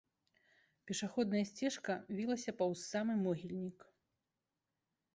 [0.91, 3.89] Пешаходная сцежка вілася паўз самы могільнік.